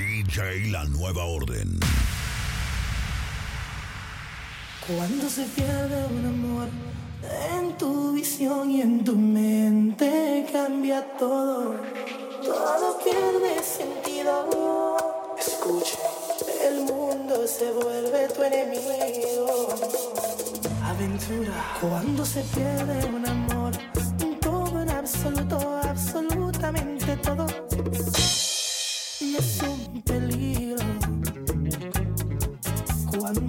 DJ 0.00 0.70
La 0.70 0.84
Nueva 0.86 1.24
Orden. 1.24 1.78
Cuando 4.86 5.28
se 5.28 5.44
pierde 5.44 6.06
un 6.06 6.24
amor 6.24 6.68
en 7.52 7.76
tu 7.76 8.12
visión 8.12 8.70
y 8.70 8.80
en 8.80 9.04
tu 9.04 9.14
mente 9.14 10.46
cambia 10.50 11.04
todo. 11.18 11.74
Todo 12.42 12.98
pierde 13.04 13.62
sentido. 13.62 14.96
Escuche, 15.38 15.98
el 16.66 16.76
mundo 16.84 17.46
se 17.46 17.70
vuelve 17.70 18.28
tu 18.28 18.42
enemigo. 18.42 19.68
Aventura. 20.82 21.76
Cuando 21.78 22.24
se 22.24 22.40
pierde 22.54 23.04
un 23.04 23.28
amor, 23.28 23.72
todo 24.40 24.80
en 24.80 24.88
absoluto, 24.88 25.78
absolutamente 25.82 27.18
todo. 27.18 27.46
Es 29.20 29.62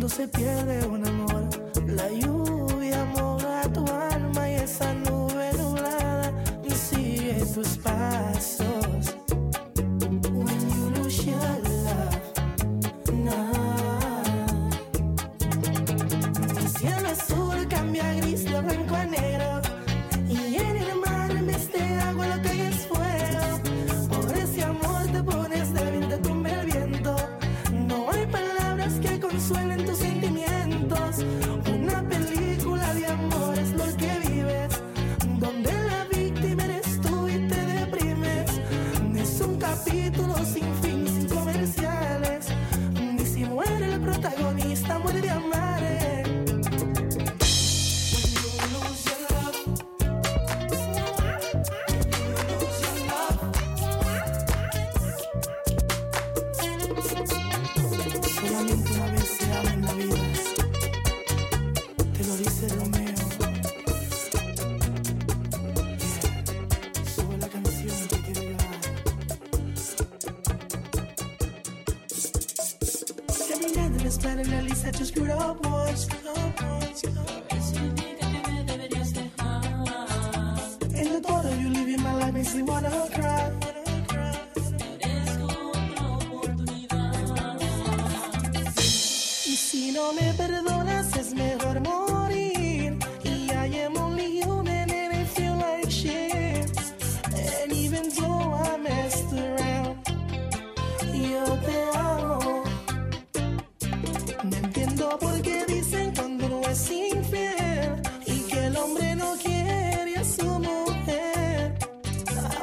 Cuando 0.02 0.16
se 0.16 0.28
pierde 0.28 0.84
un 0.88 1.08
amor, 1.08 1.48
la 1.86 2.10
lluvia 2.10 3.06
moja 3.06 3.62
tu 3.72 3.86
alma 3.86 4.50
y 4.50 4.56
esa 4.56 4.96
nube 4.96 5.52
nublada 5.56 6.34
sigue 6.74 7.36
tus 7.54 7.78
pasos. 7.78 9.16
When 10.34 10.60
you 10.74 10.90
lose 10.96 11.24
your 11.24 11.38
love, 11.86 12.18
nah. 13.14 13.52
El 16.58 16.68
cielo 16.68 17.08
azul 17.08 17.68
cambia 17.70 18.10
a 18.10 18.14
gris, 18.16 18.44
de 18.46 18.60
blanco 18.60 18.96
a 18.96 19.06
negro. 19.06 19.31
La 74.12 74.18
espalda 74.18 74.42
en 74.42 74.52
la 74.52 74.62
lista 74.64 74.92
tus 74.92 75.08
screwed 75.08 75.30
up 75.30 75.66
words. 75.66 76.06
En 80.94 81.08
the 81.14 81.22
of 81.48 81.62
you 81.62 81.70
living 81.70 82.04
my 82.04 82.14
life 82.16 82.34
makes 82.34 82.54
me 82.54 82.62
wanna 82.62 82.90
cry. 83.14 83.54
Y 89.46 89.56
si 89.56 89.92
no 89.94 90.12
me 90.12 90.34
perdonas 90.34 91.16
es 91.16 91.34
mejor 91.34 91.80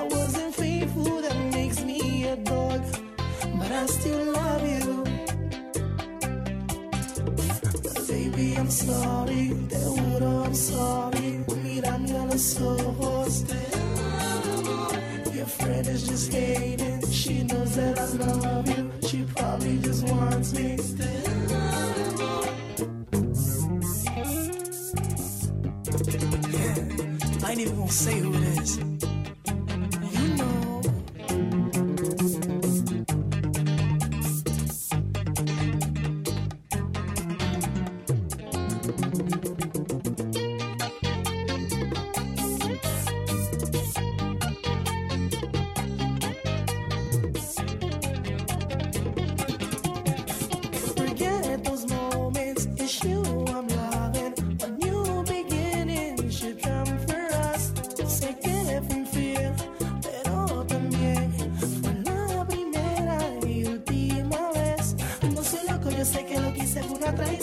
I 0.00 0.02
wasn't 0.10 0.54
faithful, 0.54 1.20
that 1.20 1.36
makes 1.52 1.82
me 1.84 2.24
a 2.26 2.36
dog, 2.36 2.82
but 3.58 3.70
I 3.70 3.86
still 3.86 4.32
love 4.32 4.62
you. 4.62 5.04
I'm 8.58 8.70
sorry, 8.70 9.52
I'm 10.22 10.54
sorry. 10.54 11.44
Mírame 11.62 12.10
a 12.10 12.24
los. 12.26 13.44
Your 15.34 15.46
friend 15.46 15.86
is 15.86 16.06
just 16.08 16.32
hating. 16.32 17.02
She 17.10 17.42
knows 17.44 17.76
that 17.76 17.98
I 17.98 18.04
love 18.16 18.68
you. 18.68 18.90
She 19.08 19.24
probably 19.34 19.78
just 19.78 20.08
wants 20.08 20.52
me. 20.54 20.76
Yeah, 20.76 21.97
I 27.48 27.52
ain't 27.52 27.60
even 27.60 27.76
gonna 27.76 27.90
say 27.90 28.18
who 28.18 28.34
it 28.34 28.42
is. 28.58 28.97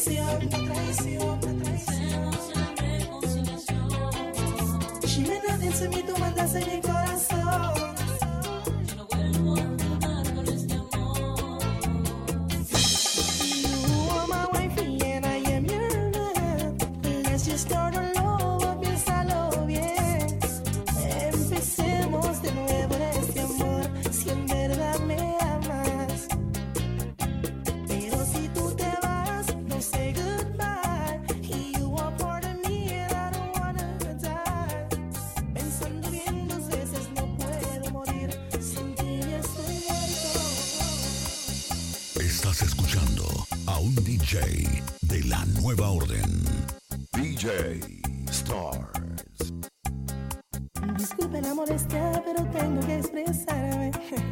Traición, 0.06 0.28
una 0.28 0.74
traición, 0.74 1.24
una 1.24 1.40
traición. 1.40 1.45
Disculpe 50.98 51.42
la 51.42 51.54
molestia, 51.54 52.24
pero 52.26 52.44
tengo 52.50 52.80
que 52.88 52.96
expresarme. 52.96 53.92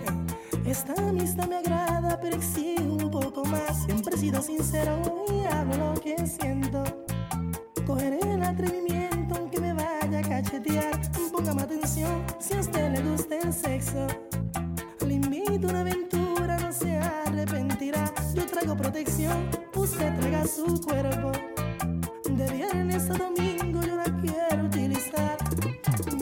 Esta 0.65 0.93
amistad 1.09 1.47
me 1.47 1.57
agrada, 1.57 2.19
pero 2.21 2.37
exige 2.37 2.81
un 2.81 3.11
poco 3.11 3.43
más. 3.45 3.83
Siempre 3.85 4.15
he 4.15 4.17
sido 4.17 4.41
sincero 4.41 5.25
y 5.29 5.45
hablo 5.45 5.93
lo 5.93 6.01
que 6.01 6.15
siento. 6.25 6.83
Cogeré 7.85 8.19
el 8.21 8.41
atrevimiento 8.43 9.35
aunque 9.35 9.59
me 9.59 9.73
vaya 9.73 10.19
a 10.19 10.21
cachetear. 10.21 10.99
Póngame 11.31 11.63
atención 11.63 12.23
si 12.39 12.53
a 12.53 12.61
usted 12.61 12.91
le 12.91 13.01
gusta 13.01 13.37
el 13.39 13.53
sexo. 13.53 14.07
Le 15.05 15.15
invito 15.15 15.67
a 15.67 15.71
una 15.71 15.81
aventura, 15.81 16.57
no 16.57 16.71
se 16.71 16.97
arrepentirá. 16.97 18.11
Yo 18.33 18.45
traigo 18.45 18.75
protección, 18.77 19.49
usted 19.75 20.17
traiga 20.17 20.47
su 20.47 20.81
cuerpo. 20.81 21.32
A 23.09 23.17
domingo 23.17 23.81
yo 23.81 23.95
la 23.97 24.05
quiero 24.21 24.63
utilizar. 24.63 25.37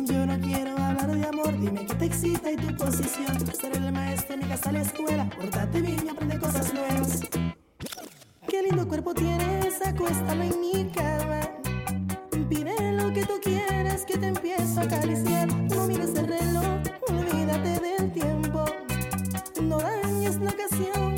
Yo 0.03 0.25
no 0.25 0.39
quiero 0.39 0.71
hablar 0.71 1.15
de 1.15 1.27
amor, 1.27 1.59
dime 1.59 1.85
qué 1.85 1.93
te 1.93 2.05
excita 2.05 2.51
y 2.51 2.55
tu 2.55 2.75
posición. 2.75 3.37
Seré 3.53 3.77
el 3.77 3.91
maestro 3.91 4.35
de 4.35 4.43
mi 4.43 4.49
casa 4.49 4.69
a 4.69 4.71
la 4.73 4.81
escuela. 4.81 5.29
Pórtate 5.29 5.79
bien 5.79 6.03
y 6.03 6.09
aprende 6.09 6.39
cosas 6.39 6.73
nuevas. 6.73 7.19
Qué 8.47 8.63
lindo 8.63 8.87
cuerpo 8.87 9.13
tienes, 9.13 9.79
acuéstalo 9.85 10.41
en 10.41 10.59
mi 10.59 10.85
cama. 10.91 11.41
Pide 12.49 12.93
lo 12.93 13.13
que 13.13 13.25
tú 13.25 13.33
quieras, 13.41 14.03
que 14.03 14.17
te 14.17 14.27
empiezo 14.27 14.79
a 14.79 14.83
acariciar. 14.83 15.47
No 15.47 15.85
mires 15.85 16.15
el 16.15 16.27
reloj, 16.27 16.81
olvídate 17.09 17.79
del 17.79 18.11
tiempo. 18.11 18.65
No 19.61 19.77
dañes 19.77 20.39
la 20.39 20.49
ocasión 20.49 21.10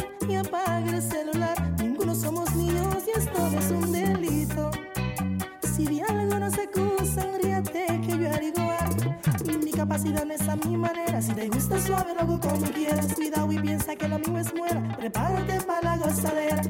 capacidad 9.93 10.25
no 10.25 10.33
es 10.33 10.49
a 10.49 10.55
mi 10.55 10.75
manera. 10.75 11.21
Si 11.21 11.33
te 11.33 11.47
gusta 11.49 11.79
suave, 11.79 12.15
lo 12.15 12.21
hago 12.21 12.39
como 12.39 12.65
quieras. 12.71 13.13
Cuidado 13.13 13.51
y 13.51 13.59
piensa 13.59 13.95
que 13.95 14.07
lo 14.07 14.17
mío 14.17 14.39
es 14.39 14.51
muera. 14.55 14.81
Prepárate 14.97 15.61
para 15.61 15.81
la 15.81 15.97
gozadera. 15.97 16.61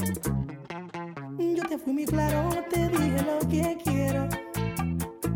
Yo 1.37 1.63
te 1.63 1.77
fui 1.77 1.93
muy 1.93 2.05
claro, 2.05 2.49
te 2.69 2.89
dije 2.89 3.21
lo 3.23 3.39
que 3.47 3.77
quiero. 3.81 4.27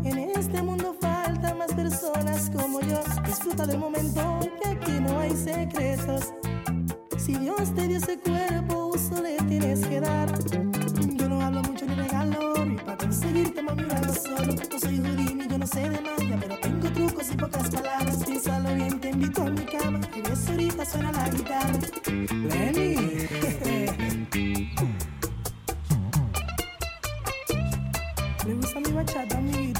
En 0.04 0.18
este 0.18 0.60
mundo 0.60 0.94
faltan 1.00 1.56
más 1.56 1.72
personas 1.72 2.50
como 2.50 2.80
yo. 2.82 3.00
Disfruta 3.24 3.64
del 3.66 3.78
momento, 3.78 4.38
que 4.62 4.68
aquí 4.68 4.92
no 5.00 5.20
hay 5.20 5.30
secretos. 5.30 6.34
Si 7.16 7.38
Dios 7.38 7.74
te 7.74 7.88
dio 7.88 7.96
ese 7.96 8.18
gusta 29.28 29.40
mi 29.40 29.74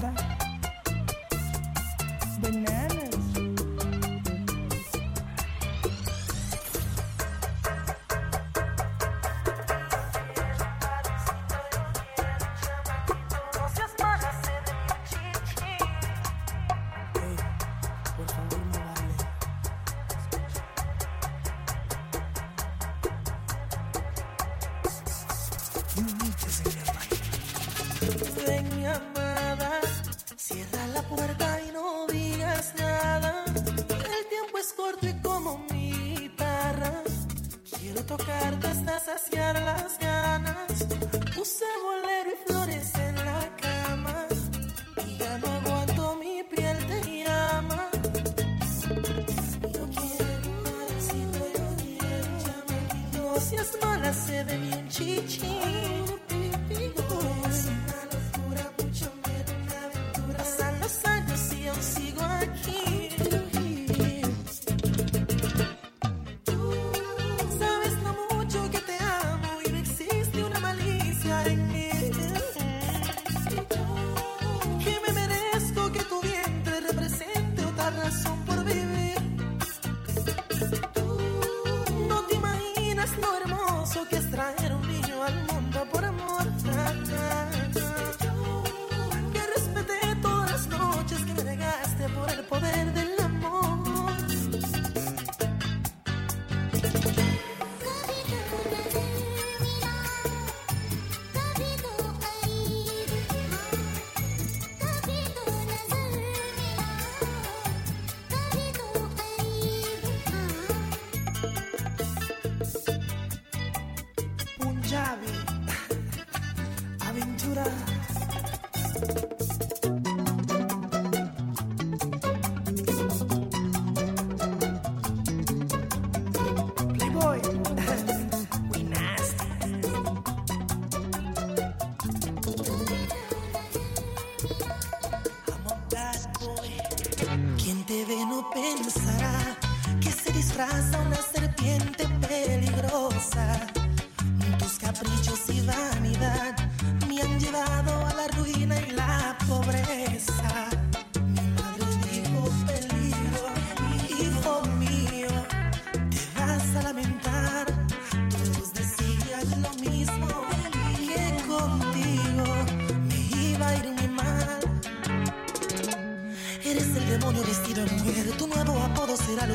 Se 53.41 53.57
as 53.57 53.79
malas 53.81 54.17
se 54.17 54.43
ven 54.43 54.61
bien 54.61 54.89
chichis. 54.89 56.08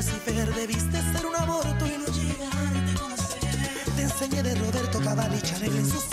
Lucifer. 0.04 0.54
Debiste 0.54 1.02
ser 1.14 1.26
un 1.26 1.36
aborto 1.36 1.86
y 1.86 1.98
no 1.98 2.08
llegar 2.08 2.52
a 2.52 3.00
conocer. 3.00 3.40
Te 3.96 4.02
enseñé 4.02 4.44
de 4.44 4.56
Roberto 4.56 5.00
Cavalli 5.00 5.42
Chanel. 5.42 5.78
Ensuciaste 5.78 6.12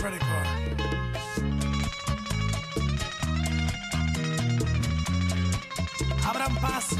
credit 0.00 0.20
card. 0.20 0.46
Abran 6.28 6.56
paso 6.62 6.96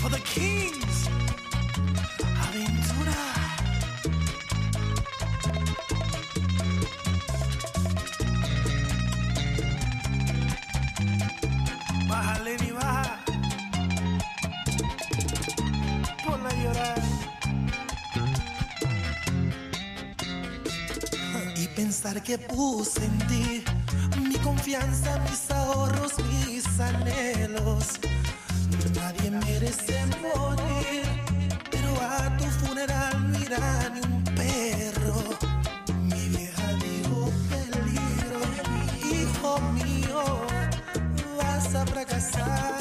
for 0.00 0.08
the 0.10 0.20
kings. 0.20 0.95
que 22.26 22.38
puse 22.38 23.04
en 23.04 23.18
ti, 23.28 23.64
mi 24.20 24.34
confianza, 24.38 25.16
mis 25.20 25.48
ahorros, 25.48 26.12
mis 26.48 26.66
anhelos. 26.80 28.00
Nadie 28.96 29.30
merece 29.30 30.04
morir, 30.20 31.04
pero 31.70 31.90
a 32.02 32.36
tu 32.36 32.44
funeral 32.58 33.30
no 33.30 34.16
un 34.16 34.24
perro. 34.34 35.38
Mi 36.02 36.28
vieja 36.30 36.66
dijo 36.82 37.30
peligro, 37.48 38.40
hijo 39.14 39.60
mío, 39.72 40.24
vas 41.38 41.74
a 41.76 41.86
fracasar. 41.86 42.75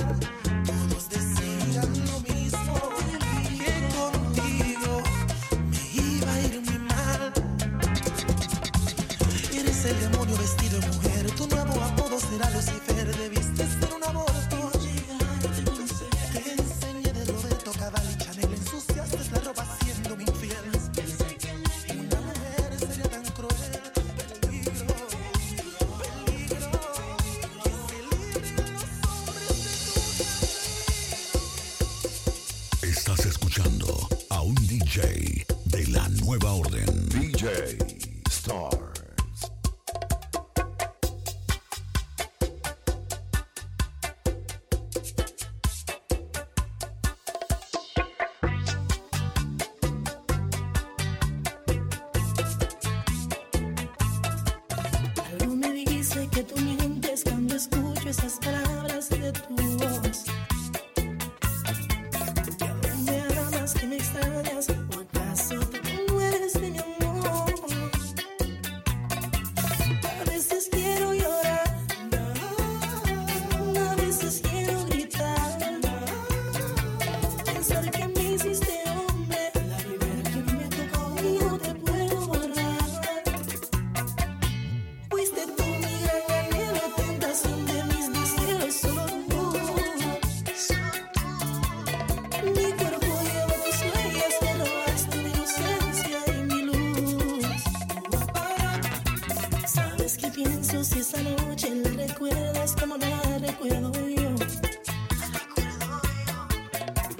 que 56.35 56.43
tú 56.43 56.59
me 56.59 56.74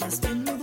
I've 0.06 0.22
been 0.22 0.55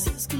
Francisco 0.00 0.39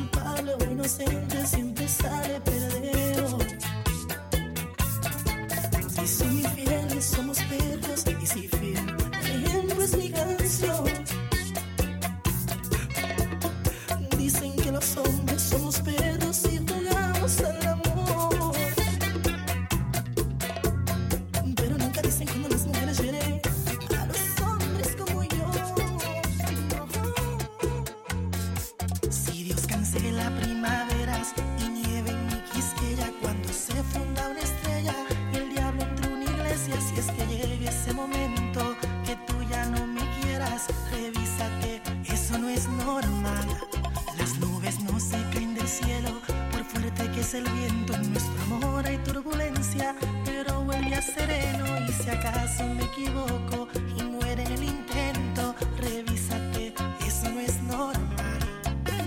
Pasa 47.31 47.47
el 47.47 47.53
viento 47.53 47.95
en 47.95 48.13
nuestro 48.13 48.43
amor, 48.43 48.85
hay 48.85 48.99
turbulencia, 49.05 49.95
pero 50.25 50.65
vuelve 50.65 50.97
a 50.97 51.01
sereno. 51.01 51.65
Y 51.89 51.93
si 51.93 52.11
acaso 52.11 52.65
me 52.67 52.83
equivoco 52.83 53.69
y 53.97 54.03
muere 54.03 54.43
en 54.43 54.51
el 54.51 54.65
intento, 54.65 55.55
revísate, 55.77 56.75
eso 57.07 57.31
no 57.31 57.39
es 57.39 57.63
normal. 57.63 58.39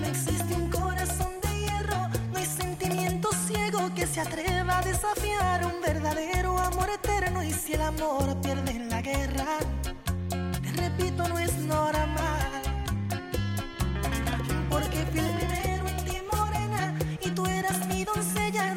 No 0.00 0.06
existe 0.06 0.54
un 0.54 0.70
corazón 0.70 1.32
de 1.42 1.60
hierro, 1.66 2.08
no 2.32 2.38
hay 2.38 2.46
sentimiento 2.46 3.28
ciego 3.46 3.92
que 3.94 4.06
se 4.06 4.22
atreva 4.22 4.78
a 4.78 4.82
desafiar 4.82 5.66
un 5.66 5.82
verdadero 5.82 6.58
amor 6.58 6.88
eterno. 6.88 7.44
Y 7.44 7.52
si 7.52 7.74
el 7.74 7.82
amor 7.82 8.40
pierde 8.40 8.70
en 8.70 8.88
la 8.88 9.02
guerra, 9.02 9.58
te 10.30 10.72
repito, 10.80 11.28
no 11.28 11.38
es 11.38 11.54
normal. 11.58 12.43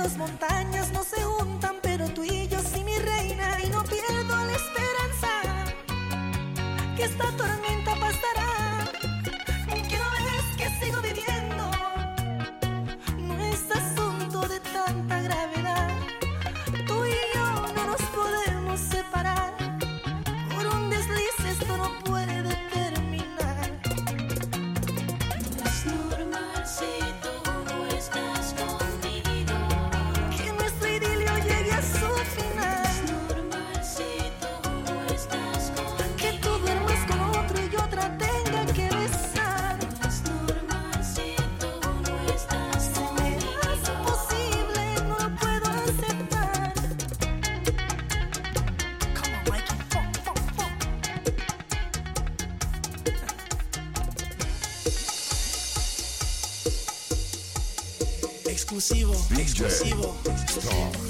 las 0.07 0.17
montañas 0.17 0.89
no 0.93 1.03
se 1.03 1.21
juntan, 1.21 1.75
pero 1.81 2.07
tú 2.07 2.23
y 2.23 2.47
yo 2.47 2.59
sí, 2.61 2.81
mi 2.81 2.97
reina, 2.97 3.59
y 3.61 3.67
no 3.67 3.83
pierdo 3.83 4.35
la 4.45 4.53
esperanza 4.53 5.31
que 6.95 7.03
esta 7.03 7.25
tormenta 7.35 7.86
exclusivo, 58.87 59.13
exclusivo. 59.37 61.06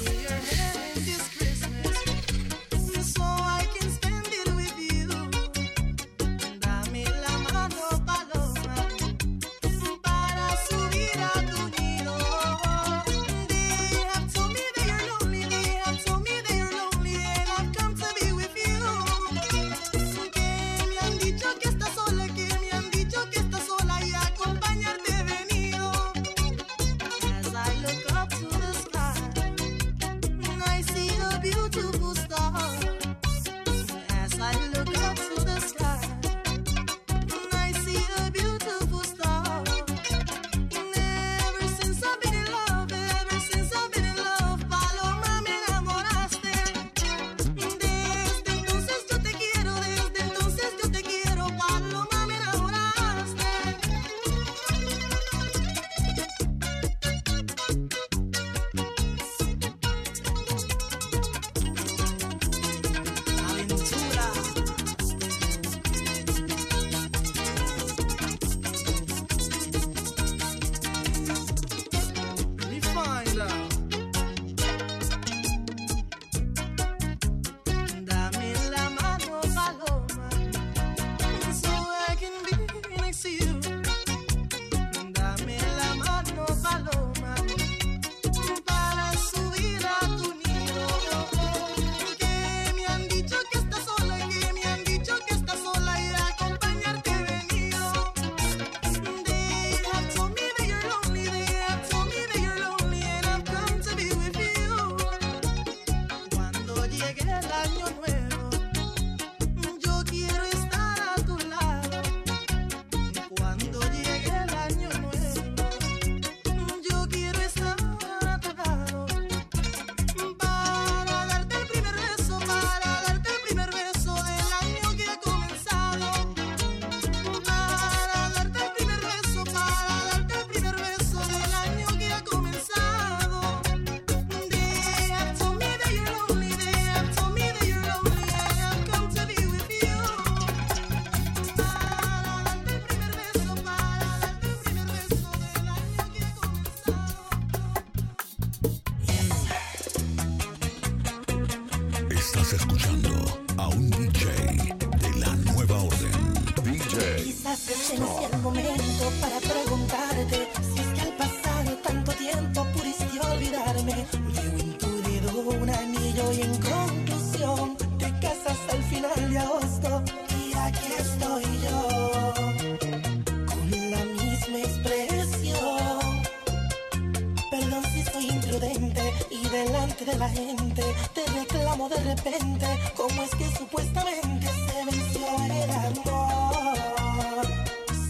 la 180.18 180.28
gente. 180.28 180.82
Te 181.14 181.24
reclamo 181.26 181.88
de 181.88 181.96
repente, 182.02 182.66
¿cómo 182.96 183.22
es 183.22 183.30
que 183.36 183.56
supuestamente 183.56 184.46
se 184.46 184.84
venció 184.84 185.26
el 185.44 185.70
amor? 185.70 187.46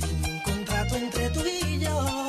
Sin 0.00 0.32
un 0.32 0.40
contrato 0.40 0.96
entre 0.96 1.30
tú 1.30 1.40
y 1.46 1.78
yo. 1.78 2.28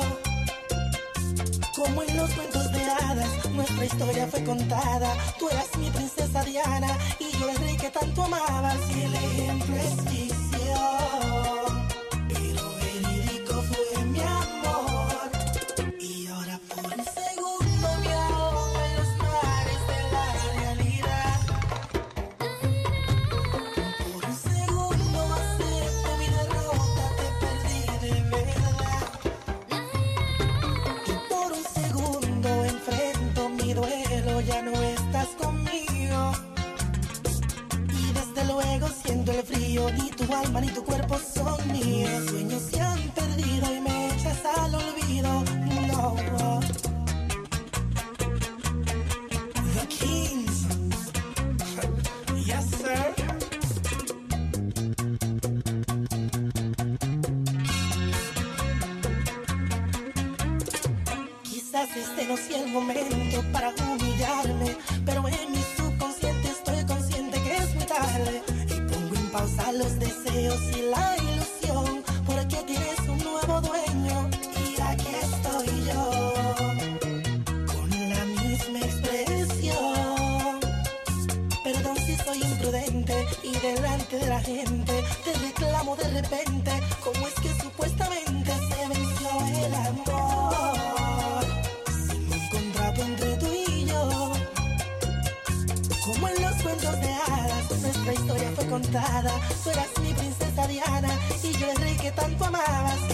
Como 1.76 2.02
en 2.02 2.16
los 2.16 2.30
cuentos 2.30 2.72
de 2.72 2.82
hadas, 2.82 3.50
nuestra 3.50 3.84
historia 3.84 4.26
fue 4.26 4.44
contada. 4.44 5.14
Tú 5.38 5.48
eras 5.48 5.68
mi 5.78 5.90
princesa 5.90 6.44
Diana 6.44 6.98
y 7.18 7.36
yo 7.38 7.48
el 7.48 7.56
rey 7.56 7.76
que 7.76 7.90
tanto 7.90 8.22
amabas. 8.22 8.78
Y 8.94 9.02
el 9.02 9.14
ejemplo 9.14 9.76
es 9.76 10.39
alma 40.50 40.60
ni 40.60 40.68
tu 40.68 40.82
cuerpo 40.84 41.16
son 41.18 41.72
míos. 41.72 42.24
Sueños 42.28 42.62
se 42.70 42.80
han 42.80 43.00
perdido 43.10 43.74
y 43.74 43.80
me 43.80 44.06
echas 44.08 44.38
al 44.56 44.74
olvido. 44.74 45.44
No. 45.88 46.60
The 49.74 49.86
Kings. 49.88 50.66
yes, 52.44 52.64
sir. 52.78 53.14
Quizás 61.44 61.96
este 61.96 62.26
no 62.26 62.36
sea 62.36 62.64
el 62.64 62.72
momento 62.72 63.42
para 63.52 63.79
de 84.08 84.26
la 84.26 84.40
gente. 84.40 85.04
Te 85.24 85.32
reclamo 85.34 85.94
de 85.96 86.08
repente, 86.08 86.70
¿cómo 87.04 87.26
es 87.28 87.34
que 87.34 87.62
supuestamente 87.62 88.50
se 88.50 88.88
venció 88.88 89.66
el 89.66 89.74
amor? 89.74 91.44
Sin 91.86 92.32
un 92.32 92.48
contrato 92.48 93.02
entre 93.02 93.36
tú 93.36 93.46
y 93.52 93.84
yo. 93.84 94.32
Como 96.06 96.28
en 96.28 96.42
los 96.42 96.62
cuentos 96.62 97.00
de 97.00 97.12
hadas, 97.12 97.64
pues 97.68 97.80
nuestra 97.82 98.12
historia 98.14 98.52
fue 98.56 98.66
contada. 98.66 99.32
Tú 99.62 99.70
eras 99.70 99.88
mi 100.02 100.12
princesa 100.14 100.66
Diana 100.66 101.18
y 101.42 101.52
yo 101.58 101.70
el 101.70 101.76
rey 101.76 101.96
que 101.96 102.10
tanto 102.12 102.44
amabas. 102.44 103.10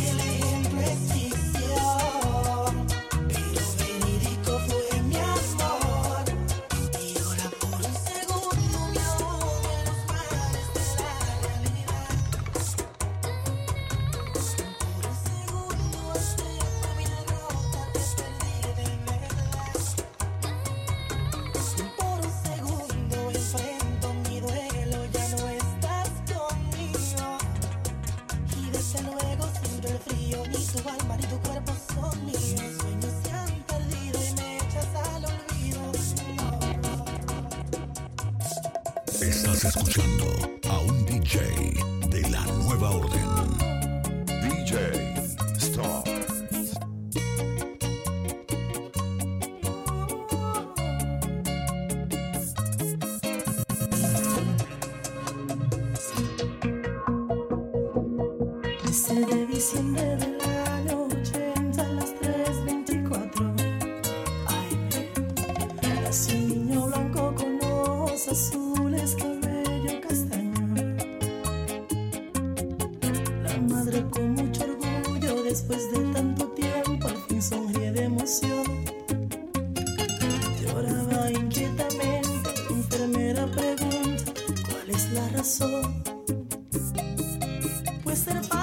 Estás 39.29 39.65
escuchando 39.65 40.25
a 40.71 40.79
un 40.79 41.05
DJ 41.05 41.75
de 42.11 42.31
la 42.31 42.47
nueva 42.47 42.91
orden. 42.91 43.26
We're 88.05 88.15
set. 88.15 88.56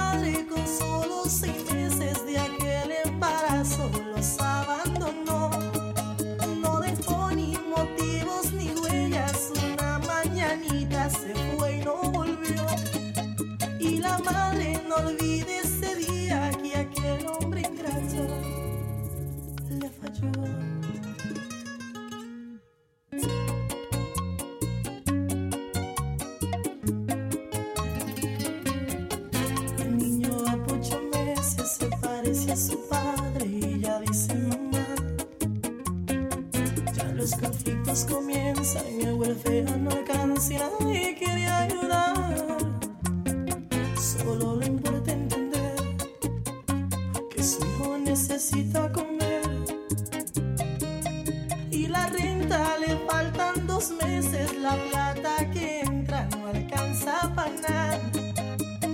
La 54.63 54.78
plata 54.78 55.52
que 55.52 55.82
entra 55.82 56.26
no 56.38 56.47
alcanza 56.47 57.30
para 57.36 57.52
nada. 57.67 57.99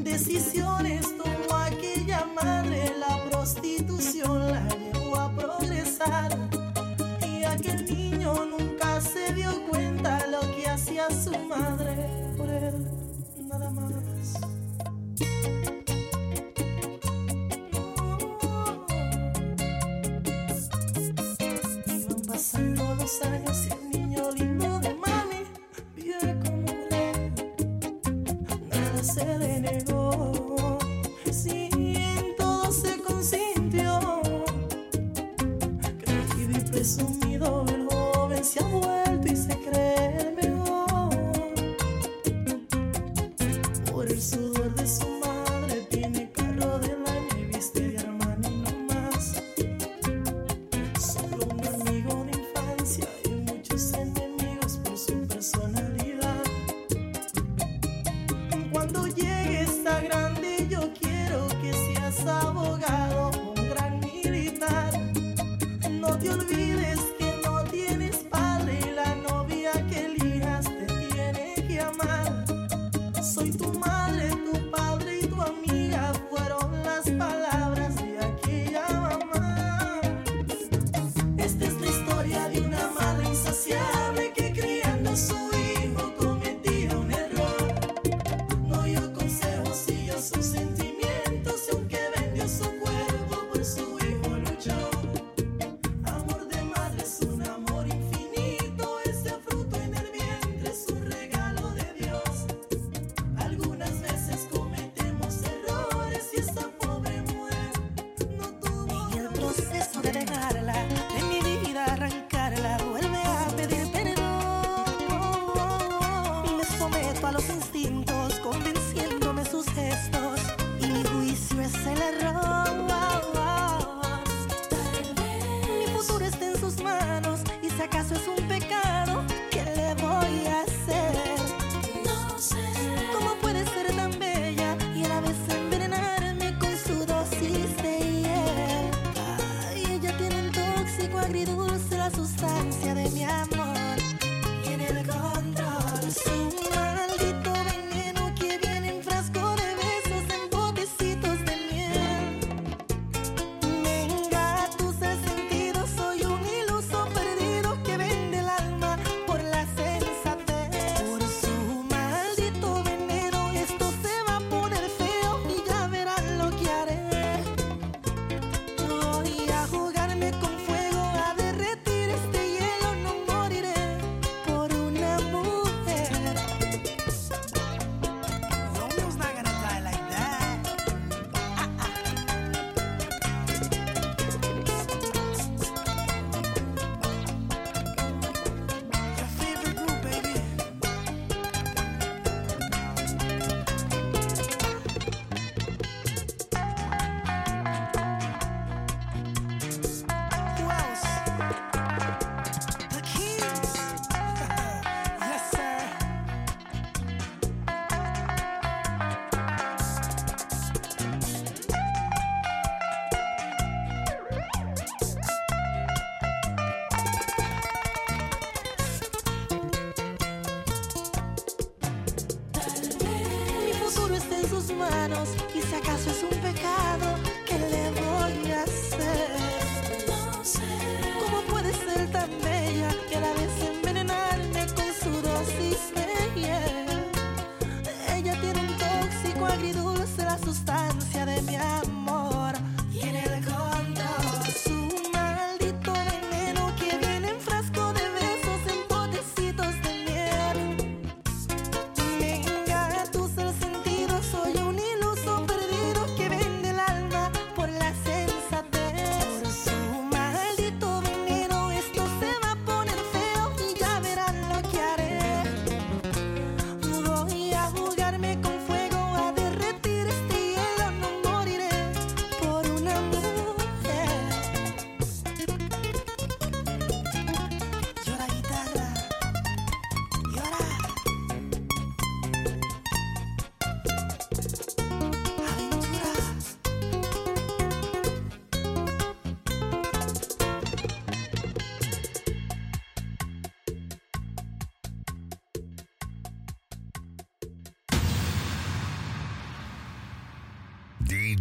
Decisiones 0.02 1.06
tomó 1.16 1.58
aquella 1.58 2.26
madre, 2.34 2.92
la 2.98 3.24
prostitución 3.30 4.48
la 4.52 4.68
llevó 4.68 5.16
a 5.16 5.32
progresar. 5.32 6.36
Y 7.22 7.44
aquel 7.44 7.86
niño 7.86 8.46
nunca 8.46 9.00
se 9.00 9.32
dio 9.36 9.52
cuenta 9.70 10.26
lo 10.26 10.42
que 10.56 10.68
hacía 10.68 11.08
su 11.12 11.38
madre 11.48 11.94
por 12.36 12.50
él, 12.50 12.88
nada 13.48 13.70
más. 13.70 14.40
reason 44.10 44.54
for. 44.56 45.19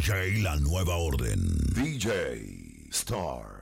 DJ 0.09 0.43
La 0.43 0.57
Nueva 0.57 0.97
Orden. 0.97 1.39
DJ 1.75 2.89
Star. 2.91 3.58